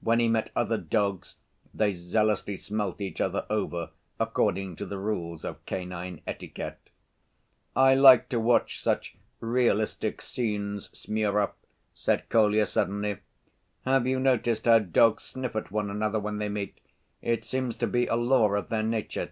[0.00, 1.36] When he met other dogs
[1.72, 6.90] they zealously smelt each other over according to the rules of canine etiquette.
[7.76, 11.52] "I like to watch such realistic scenes, Smurov,"
[11.94, 13.18] said Kolya suddenly.
[13.84, 16.80] "Have you noticed how dogs sniff at one another when they meet?
[17.22, 19.30] It seems to be a law of their nature."